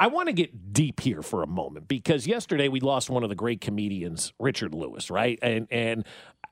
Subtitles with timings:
[0.00, 3.28] I want to get deep here for a moment because yesterday we lost one of
[3.28, 5.38] the great comedians, Richard Lewis, right?
[5.42, 6.06] And and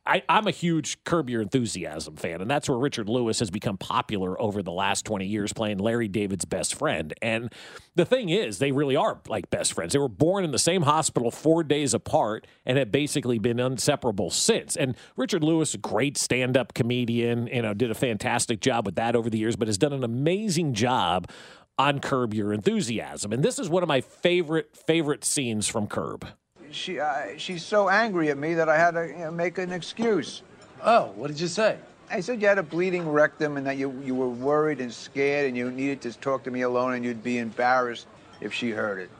[0.04, 3.76] I, am a huge Curb Your Enthusiasm fan, and that's where Richard Lewis has become
[3.76, 7.12] popular over the last 20 years, playing Larry David's best friend.
[7.20, 7.52] And
[7.94, 9.92] the thing is, they really are like best friends.
[9.92, 14.30] They were born in the same hospital four days apart and have basically been inseparable
[14.30, 14.76] since.
[14.76, 18.96] And Richard Lewis, a great stand up comedian, you know, did a fantastic job with
[18.96, 21.30] that over the years, but has done an amazing job
[21.78, 23.32] on Curb Your Enthusiasm.
[23.32, 26.26] And this is one of my favorite, favorite scenes from Curb
[26.70, 29.72] she uh, she's so angry at me that I had to you know, make an
[29.72, 30.42] excuse.
[30.84, 31.78] Oh, what did you say?
[32.10, 35.46] I said you had a bleeding rectum and that you you were worried and scared
[35.46, 38.06] and you needed to talk to me alone and you'd be embarrassed
[38.40, 39.10] if she heard it.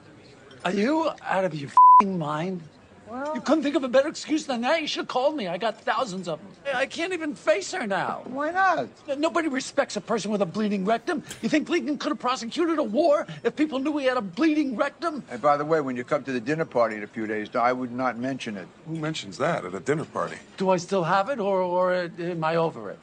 [0.65, 1.71] Are you out of your
[2.05, 2.63] mind?
[3.11, 4.81] Well, you couldn't think of a better excuse than that?
[4.83, 5.49] You should have called me.
[5.49, 6.75] I got thousands of them.
[6.75, 8.23] I can't even face her now.
[8.25, 8.89] Why not?
[9.19, 11.23] Nobody respects a person with a bleeding rectum.
[11.41, 14.77] You think Lincoln could have prosecuted a war if people knew he had a bleeding
[14.77, 15.25] rectum?
[15.31, 17.55] And by the way, when you come to the dinner party in a few days,
[17.57, 18.69] I would not mention it.
[18.87, 20.37] Who mentions that at a dinner party?
[20.59, 22.99] Do I still have it, or, or am I over it?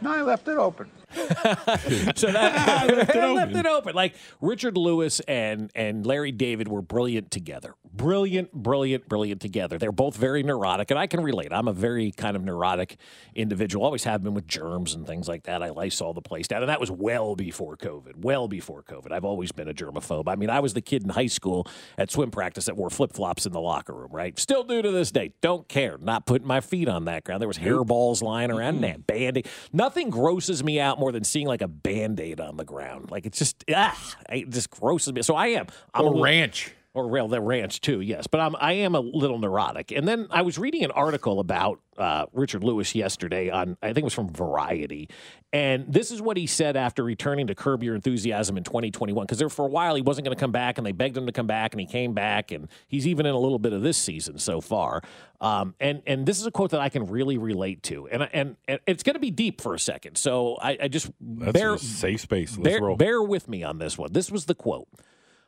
[0.00, 0.90] No, I left it open.
[1.14, 3.94] so that left, it left it open.
[3.94, 7.74] Like Richard Lewis and and Larry David were brilliant together.
[7.92, 9.78] Brilliant, brilliant, brilliant together.
[9.78, 11.52] They're both very neurotic, and I can relate.
[11.52, 12.96] I'm a very kind of neurotic
[13.34, 13.84] individual.
[13.84, 15.62] Always have been with germs and things like that.
[15.62, 18.16] I Lysol the place down, and that was well before COVID.
[18.16, 19.12] Well before COVID.
[19.12, 20.28] I've always been a germaphobe.
[20.28, 23.12] I mean, I was the kid in high school at swim practice that wore flip
[23.12, 24.10] flops in the locker room.
[24.10, 24.38] Right?
[24.38, 25.32] Still do to this day.
[25.40, 25.96] Don't care.
[25.98, 27.40] Not putting my feet on that ground.
[27.40, 28.80] There was hairballs lying around.
[28.80, 29.02] Mm-hmm.
[29.02, 29.36] Band
[29.72, 33.10] Nothing grosses me out more than seeing like a band aid on the ground.
[33.10, 35.22] Like it's just ah, it just grosses me.
[35.22, 35.66] So I am.
[35.94, 38.00] I'm or a ranch or rail the ranch too.
[38.00, 39.92] Yes, but I'm I am a little neurotic.
[39.92, 43.98] And then I was reading an article about uh, Richard Lewis yesterday on I think
[43.98, 45.10] it was from Variety,
[45.52, 49.38] and this is what he said after returning to Curb Your Enthusiasm in 2021 because
[49.38, 51.32] there for a while he wasn't going to come back, and they begged him to
[51.32, 53.98] come back, and he came back, and he's even in a little bit of this
[53.98, 55.02] season so far.
[55.42, 58.56] Um, and and this is a quote that I can really relate to, and and,
[58.66, 60.16] and it's going to be deep for a second.
[60.16, 62.56] So I, I just That's bear safe space.
[62.56, 64.14] Bear, bear with me on this one.
[64.14, 64.88] This was the quote.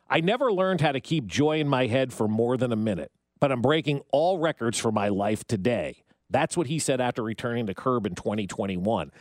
[0.09, 3.11] I never learned how to keep joy in my head for more than a minute,
[3.39, 6.03] but I'm breaking all records for my life today.
[6.29, 9.11] That's what he said after returning to Curb in 2021.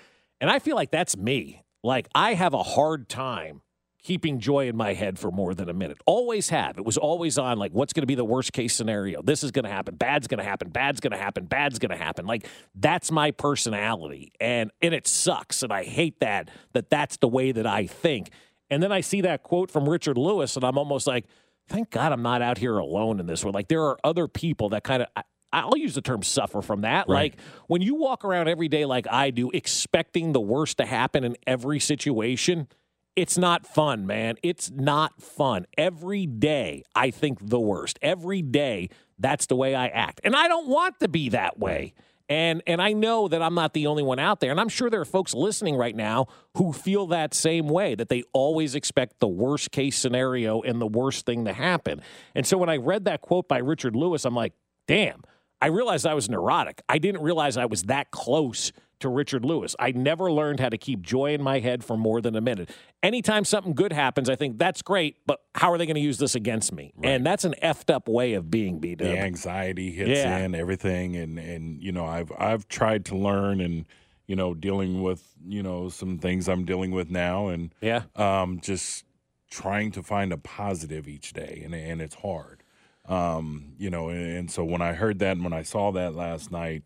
[0.41, 1.63] And I feel like that's me.
[1.83, 3.63] Like I have a hard time
[4.03, 5.99] keeping joy in my head for more than a minute.
[6.07, 6.79] Always have.
[6.79, 9.23] It was always on like what's going to be the worst case scenario?
[9.23, 9.97] This is going to happen.
[9.97, 10.71] Bad's going to happen.
[10.71, 11.45] Bad's going to happen.
[11.45, 12.27] Bad's going to happen.
[12.27, 17.29] Like that's my personality and and it sucks and I hate that that that's the
[17.29, 18.31] way that I think.
[18.71, 21.25] And then I see that quote from Richard Lewis, and I'm almost like,
[21.69, 23.55] thank God I'm not out here alone in this one.
[23.55, 25.09] Like there are other people that kind of.
[25.51, 27.09] I'll use the term suffer from that.
[27.09, 27.33] Right.
[27.33, 31.25] Like when you walk around every day like I do, expecting the worst to happen
[31.25, 32.69] in every situation,
[33.17, 34.37] it's not fun, man.
[34.43, 35.65] It's not fun.
[35.79, 37.99] Every day, I think the worst.
[38.03, 40.21] Every day, that's the way I act.
[40.23, 41.95] And I don't want to be that way.
[42.29, 44.51] And and I know that I'm not the only one out there.
[44.51, 48.09] And I'm sure there are folks listening right now who feel that same way, that
[48.09, 52.03] they always expect the worst case scenario and the worst thing to happen.
[52.35, 54.53] And so when I read that quote by Richard Lewis, I'm like,
[54.87, 55.23] damn,
[55.61, 56.83] I realized I was neurotic.
[56.89, 59.75] I didn't realize I was that close to Richard Lewis.
[59.79, 62.71] I never learned how to keep joy in my head for more than a minute.
[63.03, 66.19] Anytime something good happens, I think that's great, but how are they going to use
[66.19, 66.93] this against me?
[66.97, 67.11] Right.
[67.11, 70.39] And that's an effed up way of being B The anxiety hits yeah.
[70.39, 73.87] in, everything, and and you know I've I've tried to learn and
[74.27, 78.61] you know dealing with you know some things I'm dealing with now, and yeah, um,
[78.61, 79.05] just
[79.51, 82.63] trying to find a positive each day, and and it's hard.
[83.09, 86.15] Um, you know, and, and so when I heard that and when I saw that
[86.15, 86.85] last night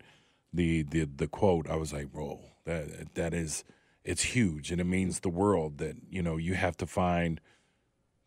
[0.53, 3.63] the the the quote, I was like, "Whoa, that that is
[4.03, 7.39] it's huge, and it means the world that you know you have to find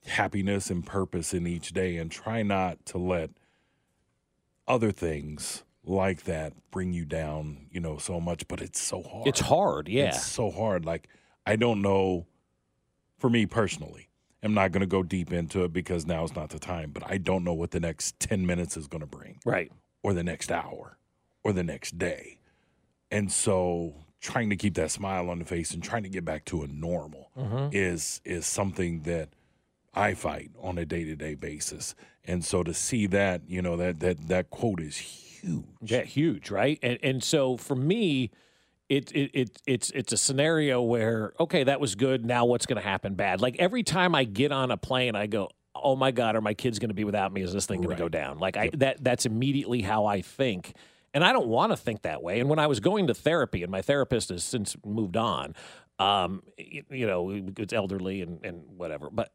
[0.07, 3.31] happiness and purpose in each day and try not to let
[4.69, 8.47] other things like that bring you down, you know, so much.
[8.49, 9.27] But it's so hard.
[9.27, 10.09] It's hard, yeah.
[10.09, 10.85] It's so hard.
[10.85, 11.09] Like,
[11.47, 12.27] I don't know,
[13.19, 14.09] for me personally,
[14.43, 17.03] I'm not going to go deep into it because now is not the time, but
[17.07, 19.71] I don't know what the next 10 minutes is going to bring Right.
[20.03, 20.99] or the next hour
[21.47, 22.39] or the next day.
[23.11, 26.45] And so trying to keep that smile on the face and trying to get back
[26.47, 27.69] to a normal mm-hmm.
[27.73, 29.29] is is something that
[29.95, 31.95] I fight on a day-to-day basis.
[32.25, 35.65] And so to see that, you know, that that that quote is huge.
[35.81, 36.79] Yeah, huge, right?
[36.83, 38.33] And and so for me,
[38.89, 42.25] it, it it it's it's a scenario where okay, that was good.
[42.25, 43.41] Now what's going to happen bad?
[43.41, 46.55] Like every time I get on a plane, I go, oh my god, are my
[46.55, 47.43] kids going to be without me?
[47.43, 48.39] Is this thing going to go down?
[48.39, 50.75] Like I that that's immediately how I think.
[51.17, 52.41] And I don't want to think that way.
[52.41, 55.55] And when I was going to therapy, and my therapist has since moved on,
[55.99, 59.09] um, you, you know, it's elderly and, and whatever.
[59.09, 59.31] But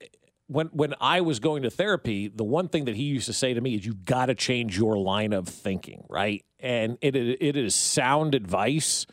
[0.46, 3.56] when when I was going to therapy, the one thing that he used to say
[3.56, 7.58] to me is, you've got to change your line of thinking, right?" And it it
[7.58, 9.08] is sound advice,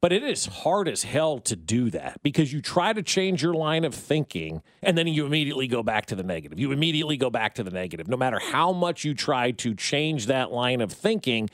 [0.00, 3.54] but it is hard as hell to do that because you try to change your
[3.54, 6.58] line of thinking and then you immediately go back to the negative.
[6.58, 8.08] You immediately go back to the negative.
[8.08, 11.48] No matter how much you try to change that line of thinking,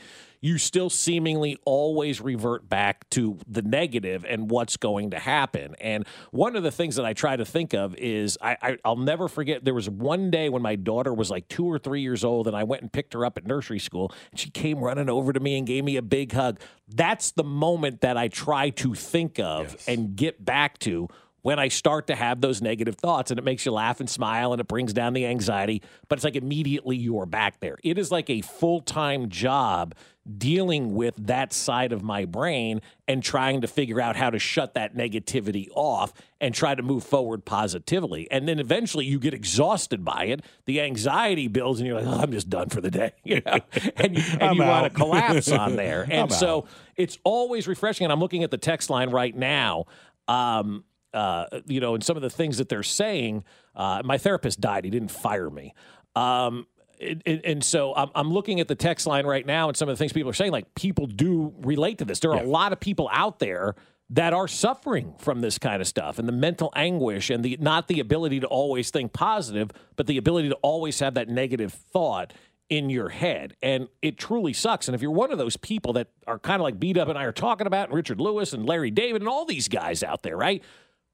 [0.44, 5.74] you still seemingly always revert back to the negative and what's going to happen.
[5.80, 8.96] And one of the things that I try to think of is I, I, I'll
[8.96, 12.24] never forget there was one day when my daughter was like two or three years
[12.24, 15.08] old, and I went and picked her up at nursery school, and she came running
[15.08, 16.60] over to me and gave me a big hug.
[16.88, 21.08] That's the moment that I try to think of and get back to
[21.44, 24.52] when I start to have those negative thoughts and it makes you laugh and smile
[24.52, 27.76] and it brings down the anxiety, but it's like immediately you're back there.
[27.84, 29.94] It is like a full time job
[30.38, 34.72] dealing with that side of my brain and trying to figure out how to shut
[34.72, 38.26] that negativity off and try to move forward positively.
[38.30, 40.40] And then eventually you get exhausted by it.
[40.64, 43.12] The anxiety builds and you're like, oh, I'm just done for the day.
[43.24, 43.58] You know?
[43.96, 46.04] and you, and you want to collapse on there.
[46.04, 46.68] And I'm so out.
[46.96, 48.06] it's always refreshing.
[48.06, 49.84] And I'm looking at the text line right now.
[50.26, 53.44] Um, uh, you know, and some of the things that they're saying.
[53.74, 55.74] Uh, my therapist died; he didn't fire me.
[56.14, 56.66] Um,
[57.00, 59.94] and, and- so I'm, I'm looking at the text line right now, and some of
[59.94, 60.52] the things people are saying.
[60.52, 62.20] Like people do relate to this.
[62.20, 63.74] There are a lot of people out there
[64.10, 67.88] that are suffering from this kind of stuff and the mental anguish and the not
[67.88, 72.32] the ability to always think positive, but the ability to always have that negative thought
[72.68, 73.56] in your head.
[73.62, 74.88] And it truly sucks.
[74.88, 77.18] And if you're one of those people that are kind of like B Dub and
[77.18, 80.22] I are talking about, and Richard Lewis and Larry David and all these guys out
[80.22, 80.62] there, right?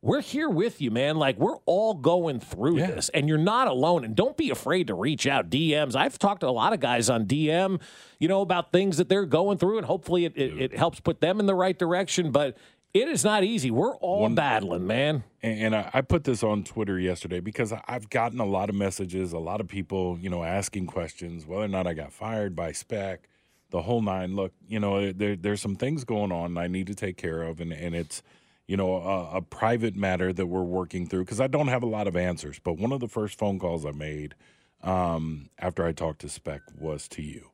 [0.03, 1.17] We're here with you, man.
[1.17, 4.03] Like we're all going through this, and you're not alone.
[4.03, 5.95] And don't be afraid to reach out DMs.
[5.95, 7.81] I've talked to a lot of guys on DM,
[8.19, 11.21] you know, about things that they're going through, and hopefully it, it, it helps put
[11.21, 12.31] them in the right direction.
[12.31, 12.57] But
[12.95, 13.71] it is not easy.
[13.71, 15.23] We're all battling, man.
[15.43, 18.77] And, and I, I put this on Twitter yesterday because I've gotten a lot of
[18.77, 22.57] messages, a lot of people, you know, asking questions whether or not I got fired
[22.57, 23.29] by spec,
[23.69, 24.35] the whole nine.
[24.35, 27.61] Look, you know, there, there's some things going on I need to take care of,
[27.61, 28.23] and, and it's,
[28.71, 31.87] you know, a, a private matter that we're working through because I don't have a
[31.87, 32.61] lot of answers.
[32.61, 34.37] But one of the first phone calls I made
[34.85, 37.51] um, after I talked to spec was to you.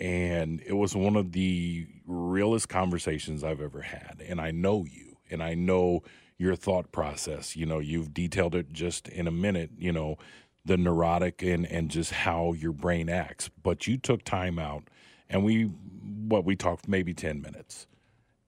[0.00, 4.24] And it was one of the realest conversations I've ever had.
[4.26, 6.02] And I know you and I know
[6.36, 7.54] your thought process.
[7.54, 10.18] You know, you've detailed it just in a minute, you know,
[10.64, 13.50] the neurotic and, and just how your brain acts.
[13.62, 14.82] But you took time out
[15.28, 17.86] and we, what, we talked maybe 10 minutes.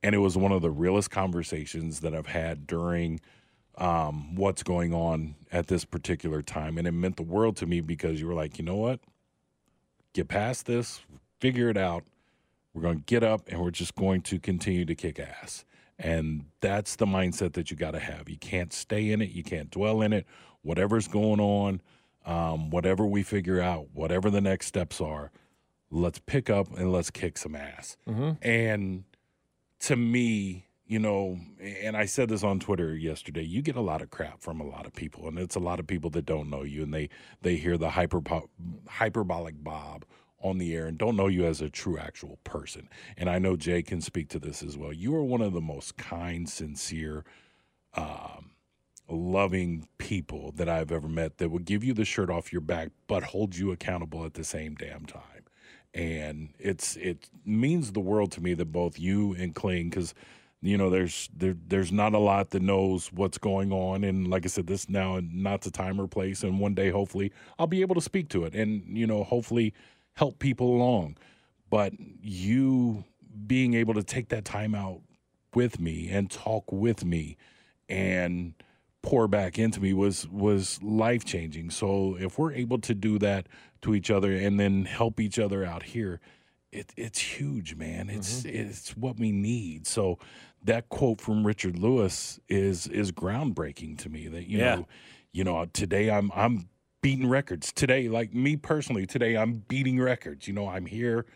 [0.02, 3.20] And it was one of the realest conversations that I've had during
[3.78, 6.76] um, what's going on at this particular time.
[6.76, 9.00] And it meant the world to me because you were like, you know what?
[10.12, 11.00] get past this,
[11.40, 12.04] figure it out.
[12.74, 15.64] We're going to get up and we're just going to continue to kick ass.
[15.98, 18.28] And that's the mindset that you got to have.
[18.28, 20.26] You can't stay in it, you can't dwell in it.
[20.62, 21.80] Whatever's going on,
[22.24, 25.30] um, whatever we figure out, whatever the next steps are,
[25.90, 27.96] let's pick up and let's kick some ass.
[28.42, 29.04] And
[29.82, 34.02] to me, you know, and I said this on Twitter yesterday, you get a lot
[34.02, 36.50] of crap from a lot of people, and it's a lot of people that don't
[36.50, 37.08] know you, and they
[37.42, 38.20] they hear the hyper
[38.88, 40.04] hyperbolic Bob
[40.40, 42.88] on the air and don't know you as a true actual person.
[43.16, 44.92] And I know Jay can speak to this as well.
[44.92, 47.24] You are one of the most kind, sincere,
[47.94, 48.50] um,
[49.08, 52.88] loving people that I've ever met that would give you the shirt off your back,
[53.06, 55.31] but hold you accountable at the same damn time.
[55.94, 60.14] And it's it means the world to me that both you and Kling, because
[60.62, 64.44] you know there's there there's not a lot that knows what's going on, and like
[64.46, 67.82] I said, this now not the time or place, and one day hopefully I'll be
[67.82, 69.74] able to speak to it, and you know hopefully
[70.14, 71.18] help people along.
[71.68, 73.04] But you
[73.46, 75.00] being able to take that time out
[75.54, 77.36] with me and talk with me
[77.88, 78.54] and
[79.02, 81.70] pour back into me was was life changing.
[81.70, 83.48] So if we're able to do that
[83.82, 86.20] to each other and then help each other out here,
[86.70, 88.08] it, it's huge, man.
[88.08, 88.56] It's Mm-hmm.
[88.56, 89.86] it's what we need.
[89.86, 90.18] So
[90.64, 94.28] that quote from Richard Lewis is is groundbreaking to me.
[94.28, 94.76] That you Yeah.
[94.76, 94.88] know,
[95.32, 96.68] you know, today I'm I'm
[97.02, 97.72] beating records.
[97.72, 100.46] Today, like me personally, today I'm beating records.
[100.46, 101.26] You know, I'm here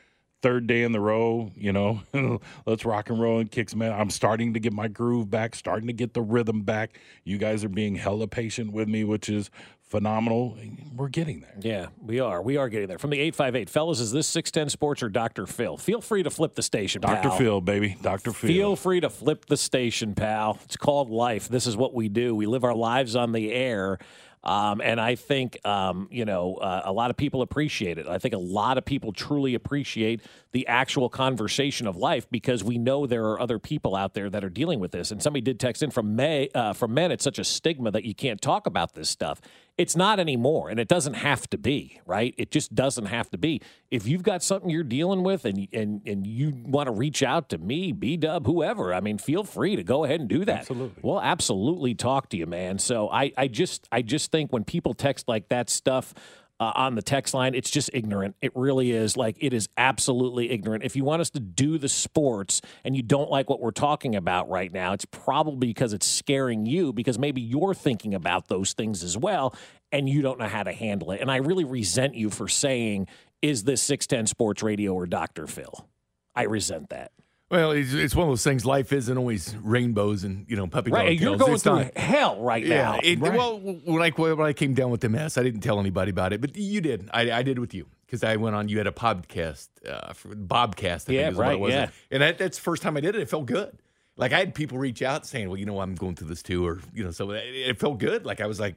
[0.43, 2.03] third day in the row, you know,
[2.67, 3.83] let's rock and roll and kick some.
[3.83, 6.99] I'm starting to get my groove back, starting to get the rhythm back.
[7.25, 9.51] You guys are being hella patient with me, which is
[9.87, 10.57] phenomenal.
[10.95, 11.55] We're getting there.
[11.61, 12.43] Yeah, we are.
[12.43, 12.99] We are getting there.
[12.99, 15.47] From the 858, fellas, is this 610 Sports or Dr.
[15.47, 15.77] Phil?
[15.77, 17.29] Feel free to flip the station, Dr.
[17.29, 17.39] pal.
[17.39, 17.97] Phil, baby.
[18.03, 18.33] Dr.
[18.33, 18.49] Phil.
[18.49, 20.59] Feel free to flip the station, pal.
[20.65, 21.49] It's called life.
[21.49, 22.35] This is what we do.
[22.35, 23.99] We live our lives on the air.
[24.45, 28.07] Um, and I think, um, you know, uh, a lot of people appreciate it.
[28.07, 30.21] I think a lot of people truly appreciate
[30.53, 34.45] the actual conversation of life because we know there are other people out there that
[34.45, 35.11] are dealing with this.
[35.11, 38.05] And somebody did text in from May, uh, from men, it's such a stigma that
[38.05, 39.41] you can't talk about this stuff.
[39.79, 42.35] It's not anymore, and it doesn't have to be, right?
[42.39, 43.61] It just doesn't have to be.
[43.91, 47.51] If you've got something you're dealing with and and and you want to reach out
[47.51, 50.61] to me, B Dub, whoever, I mean, feel free to go ahead and do that.
[50.61, 51.03] Absolutely.
[51.03, 52.79] We'll absolutely talk to you, man.
[52.79, 56.15] So I I just I just think when people text like that stuff
[56.59, 58.37] uh, on the text line, it's just ignorant.
[58.41, 59.17] It really is.
[59.17, 60.85] Like, it is absolutely ignorant.
[60.85, 64.17] If you want us to do the sports and you don't like what we're talking
[64.17, 68.73] about right now, it's probably because it's scaring you because maybe you're thinking about those
[68.73, 69.55] things as well
[69.93, 71.21] and you don't know how to handle it.
[71.21, 73.09] And I really resent you for saying,
[73.43, 75.47] is this 610 Sports Radio or Dr.
[75.47, 75.87] Phil?
[76.35, 77.13] I resent that.
[77.49, 78.65] Well, it's, it's one of those things.
[78.67, 81.19] Life isn't always rainbows and you know puppy dog Right.
[81.21, 82.83] You're going It's through not- hell right Yeah.
[82.83, 83.01] now.
[83.03, 83.33] It, Right.
[83.39, 86.33] Well, when I when I came down with the mess, I didn't tell anybody about
[86.33, 87.09] it, but you did.
[87.15, 88.69] I, I did with you because I went on.
[88.69, 91.09] You had a podcast, uh, Bobcast.
[91.09, 91.73] I Yeah, think is what right, it was.
[91.73, 91.89] yeah.
[92.11, 93.23] And that, that's the first time I did it.
[93.23, 93.79] It felt good.
[94.17, 96.67] Like I had people reach out saying, "Well, you know, I'm going through this too,"
[96.67, 98.25] or you know, so it, it felt good.
[98.27, 98.75] Like I was like,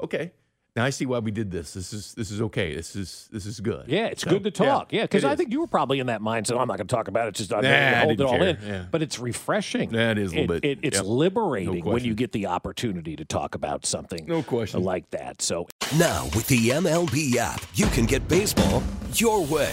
[0.00, 0.32] okay.
[0.74, 1.74] Now I see why we did this.
[1.74, 2.74] This is this is okay.
[2.74, 3.84] This is this is good.
[3.88, 4.90] Yeah, it's So, good to talk.
[4.90, 5.36] Yeah, because it I is.
[5.36, 6.52] think you were probably in that mindset.
[6.58, 7.34] I'm not going to talk about it.
[7.34, 8.48] Just I'm Nah, gonna I hold it all care.
[8.48, 8.58] in.
[8.66, 8.84] Yeah.
[8.90, 9.92] But it's refreshing.
[9.92, 10.70] Yeah, it is a little It- bit.
[10.70, 11.04] it- it's Yep.
[11.06, 14.24] liberating No when you get the opportunity to talk about something.
[14.26, 14.82] No question.
[14.82, 15.42] Like that.
[15.42, 19.72] So Now, with the MLB app, you can get baseball your way.